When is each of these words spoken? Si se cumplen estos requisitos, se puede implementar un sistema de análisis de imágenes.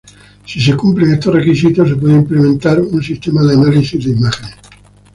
Si 0.47 0.59
se 0.59 0.75
cumplen 0.75 1.13
estos 1.13 1.35
requisitos, 1.35 1.87
se 1.87 1.95
puede 1.95 2.15
implementar 2.15 2.81
un 2.81 3.03
sistema 3.03 3.43
de 3.45 3.53
análisis 3.53 4.03
de 4.03 4.13
imágenes. 4.13 4.55